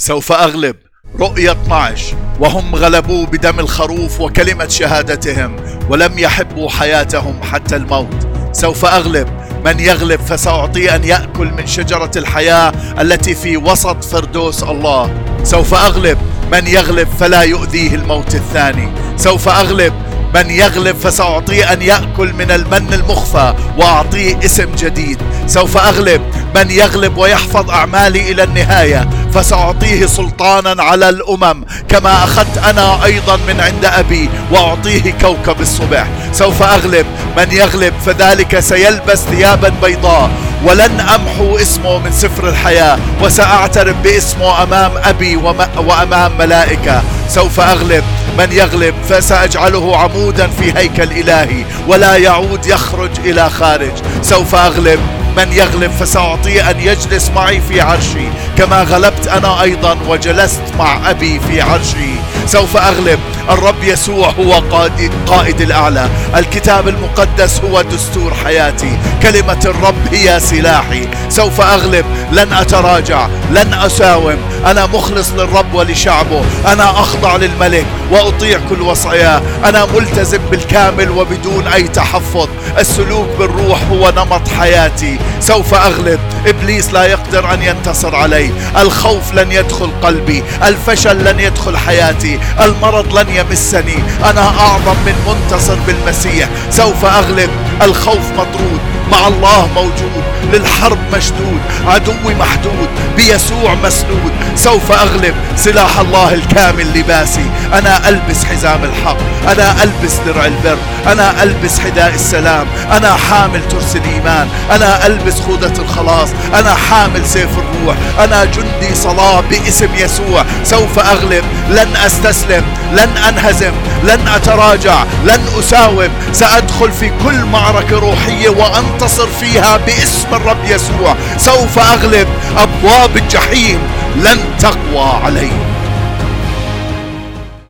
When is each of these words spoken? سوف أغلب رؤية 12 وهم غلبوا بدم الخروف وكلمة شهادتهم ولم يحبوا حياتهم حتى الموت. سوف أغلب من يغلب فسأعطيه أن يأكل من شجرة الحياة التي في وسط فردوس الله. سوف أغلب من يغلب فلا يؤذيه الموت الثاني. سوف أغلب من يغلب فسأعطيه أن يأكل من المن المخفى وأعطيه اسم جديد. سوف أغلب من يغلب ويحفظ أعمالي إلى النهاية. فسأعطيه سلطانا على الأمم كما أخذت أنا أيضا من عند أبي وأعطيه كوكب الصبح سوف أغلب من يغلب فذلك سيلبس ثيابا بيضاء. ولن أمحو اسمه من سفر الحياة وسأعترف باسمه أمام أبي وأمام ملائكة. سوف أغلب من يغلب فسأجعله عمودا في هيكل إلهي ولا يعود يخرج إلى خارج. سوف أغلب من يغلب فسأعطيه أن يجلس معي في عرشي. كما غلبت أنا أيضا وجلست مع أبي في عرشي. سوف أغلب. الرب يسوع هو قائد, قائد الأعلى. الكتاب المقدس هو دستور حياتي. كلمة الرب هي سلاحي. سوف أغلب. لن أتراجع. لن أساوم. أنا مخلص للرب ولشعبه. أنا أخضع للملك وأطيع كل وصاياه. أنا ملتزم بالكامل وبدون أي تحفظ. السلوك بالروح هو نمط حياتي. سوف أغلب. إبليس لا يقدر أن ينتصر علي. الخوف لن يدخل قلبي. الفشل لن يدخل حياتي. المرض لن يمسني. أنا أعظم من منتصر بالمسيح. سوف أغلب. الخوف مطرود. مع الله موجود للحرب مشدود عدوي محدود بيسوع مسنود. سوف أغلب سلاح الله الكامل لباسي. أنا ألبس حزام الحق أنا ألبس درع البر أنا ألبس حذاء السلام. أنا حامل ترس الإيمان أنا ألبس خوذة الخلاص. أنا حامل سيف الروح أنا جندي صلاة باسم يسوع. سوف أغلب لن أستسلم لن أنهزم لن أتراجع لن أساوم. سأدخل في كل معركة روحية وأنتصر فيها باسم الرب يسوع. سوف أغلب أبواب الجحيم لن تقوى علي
سوف 0.00 0.32
أغلب 0.32 0.76
رؤية 1.20 1.52
12 1.52 2.16
وهم 2.40 2.74
غلبوا 2.74 3.26
بدم 3.26 3.60
الخروف 3.60 4.20
وكلمة 4.20 4.68
شهادتهم 4.68 5.56
ولم 5.90 6.18
يحبوا 6.18 6.70
حياتهم 6.70 7.42
حتى 7.42 7.76
الموت. 7.76 8.28
سوف 8.52 8.84
أغلب 8.84 9.28
من 9.64 9.80
يغلب 9.80 10.20
فسأعطيه 10.20 10.94
أن 10.94 11.04
يأكل 11.04 11.46
من 11.46 11.66
شجرة 11.66 12.10
الحياة 12.16 12.72
التي 13.00 13.34
في 13.34 13.56
وسط 13.56 14.04
فردوس 14.04 14.62
الله. 14.62 15.10
سوف 15.42 15.74
أغلب 15.74 16.18
من 16.52 16.66
يغلب 16.66 17.08
فلا 17.20 17.42
يؤذيه 17.42 17.94
الموت 17.94 18.34
الثاني. 18.34 18.88
سوف 19.16 19.48
أغلب 19.48 19.92
من 20.34 20.50
يغلب 20.50 20.96
فسأعطيه 20.96 21.72
أن 21.72 21.82
يأكل 21.82 22.32
من 22.32 22.50
المن 22.50 22.94
المخفى 22.94 23.54
وأعطيه 23.78 24.38
اسم 24.44 24.74
جديد. 24.78 25.18
سوف 25.46 25.76
أغلب 25.76 26.22
من 26.54 26.70
يغلب 26.70 27.16
ويحفظ 27.16 27.70
أعمالي 27.70 28.32
إلى 28.32 28.42
النهاية. 28.42 29.08
فسأعطيه 29.34 30.06
سلطانا 30.06 30.82
على 30.82 31.08
الأمم 31.08 31.64
كما 31.88 32.24
أخذت 32.24 32.58
أنا 32.58 33.04
أيضا 33.04 33.36
من 33.36 33.60
عند 33.60 33.84
أبي 33.84 34.30
وأعطيه 34.50 35.14
كوكب 35.20 35.60
الصبح 35.60 36.06
سوف 36.32 36.62
أغلب 36.62 37.06
من 37.36 37.52
يغلب 37.52 37.94
فذلك 38.06 38.60
سيلبس 38.60 39.18
ثيابا 39.18 39.72
بيضاء. 39.82 40.30
ولن 40.64 41.00
أمحو 41.00 41.56
اسمه 41.56 41.98
من 41.98 42.12
سفر 42.12 42.48
الحياة 42.48 42.98
وسأعترف 43.22 43.96
باسمه 43.96 44.62
أمام 44.62 44.92
أبي 45.04 45.36
وأمام 45.76 46.32
ملائكة. 46.38 47.02
سوف 47.28 47.60
أغلب 47.60 48.04
من 48.38 48.52
يغلب 48.52 48.94
فسأجعله 49.08 49.96
عمودا 49.96 50.46
في 50.46 50.78
هيكل 50.78 51.12
إلهي 51.12 51.64
ولا 51.88 52.16
يعود 52.16 52.66
يخرج 52.66 53.10
إلى 53.24 53.50
خارج. 53.50 53.92
سوف 54.22 54.54
أغلب 54.54 55.00
من 55.38 55.52
يغلب 55.52 55.90
فسأعطيه 55.90 56.70
أن 56.70 56.80
يجلس 56.80 57.30
معي 57.30 57.60
في 57.60 57.80
عرشي. 57.80 58.28
كما 58.56 58.82
غلبت 58.82 59.28
أنا 59.28 59.62
أيضا 59.62 59.96
وجلست 60.08 60.62
مع 60.78 61.10
أبي 61.10 61.40
في 61.40 61.60
عرشي. 61.60 62.14
سوف 62.48 62.76
أغلب. 62.76 63.18
الرب 63.50 63.84
يسوع 63.84 64.28
هو 64.28 64.52
قائد, 64.52 65.12
قائد 65.26 65.60
الأعلى. 65.60 66.08
الكتاب 66.36 66.88
المقدس 66.88 67.60
هو 67.60 67.82
دستور 67.82 68.34
حياتي. 68.44 68.98
كلمة 69.22 69.60
الرب 69.64 70.14
هي 70.14 70.40
سلاحي. 70.40 71.08
سوف 71.28 71.60
أغلب. 71.60 72.04
لن 72.32 72.52
أتراجع. 72.52 73.28
لن 73.50 73.74
أساوم. 73.74 74.36
أنا 74.66 74.86
مخلص 74.86 75.32
للرب 75.32 75.74
ولشعبه. 75.74 76.42
أنا 76.66 76.90
أخضع 76.90 77.36
للملك 77.36 77.86
وأطيع 78.10 78.60
كل 78.68 78.82
وصاياه. 78.82 79.42
أنا 79.64 79.86
ملتزم 79.86 80.38
بالكامل 80.50 81.10
وبدون 81.10 81.66
أي 81.66 81.88
تحفظ. 81.88 82.48
السلوك 82.78 83.28
بالروح 83.38 83.78
هو 83.90 84.12
نمط 84.16 84.48
حياتي. 84.48 85.18
سوف 85.40 85.74
أغلب. 85.74 86.20
إبليس 86.46 86.92
لا 86.92 87.04
يقدر 87.04 87.54
أن 87.54 87.62
ينتصر 87.62 88.16
علي. 88.16 88.50
الخوف 88.80 89.34
لن 89.34 89.52
يدخل 89.52 89.90
قلبي. 90.02 90.42
الفشل 90.62 91.24
لن 91.24 91.40
يدخل 91.40 91.76
حياتي. 91.76 92.37
المرض 92.60 93.18
لن 93.18 93.28
يمسني. 93.28 94.04
أنا 94.24 94.40
أعظم 94.40 94.96
من 95.06 95.14
منتصر 95.26 95.76
بالمسيح. 95.86 96.48
سوف 96.70 97.04
أغلب. 97.04 97.50
الخوف 97.82 98.30
مطرود. 98.32 98.80
مع 99.12 99.28
الله 99.28 99.68
موجود 99.74 100.22
للحرب 100.52 100.98
مشدود 101.16 101.60
عدوي 101.86 102.34
محدود 102.34 102.88
بيسوع 103.16 103.74
مسنود. 103.74 104.32
سوف 104.56 104.92
أغلب 104.92 105.34
سلاح 105.56 105.98
الله 105.98 106.34
الكامل 106.34 106.98
لباسي. 106.98 107.50
أنا 107.72 108.08
ألبس 108.08 108.44
حزام 108.44 108.84
الحق 108.84 109.16
أنا 109.48 109.82
ألبس 109.82 110.14
درع 110.26 110.46
البر 110.46 110.78
أنا 111.06 111.42
ألبس 111.42 111.78
حذاء 111.78 112.14
السلام. 112.14 112.66
أنا 112.92 113.14
حامل 113.14 113.68
ترس 113.68 113.96
الإيمان 113.96 114.48
أنا 114.70 115.06
ألبس 115.06 115.40
خوذة 115.40 115.80
الخلاص. 115.82 116.28
أنا 116.54 116.74
حامل 116.74 117.26
سيف 117.26 117.50
الروح 117.58 117.96
أنا 118.18 118.44
جندي 118.44 118.94
صلاة 118.94 119.40
باسم 119.40 119.94
يسوع. 119.94 120.44
سوف 120.64 120.98
أغلب 120.98 121.44
لن 121.70 121.96
أستسلم 121.96 122.64
لن 122.92 123.16
أنهزم 123.28 123.72
لن 124.04 124.28
أتراجع 124.28 125.04
لن 125.24 125.40
أساوم. 125.58 126.08
سأدخل 126.32 126.92
في 126.92 127.12
كل 127.24 127.44
معركة 127.44 127.98
روحية 127.98 128.48
وأنتصر 128.98 129.26
فيها 129.26 129.76
باسم 129.76 130.34
الرب 130.34 130.64
يسوع. 130.64 131.16
سوف 131.36 131.78
أغلب 131.78 132.28
أبواب 132.56 133.16
الجحيم 133.16 133.78
لن 134.16 134.38
تقوى 134.60 135.10
علي 135.24 135.50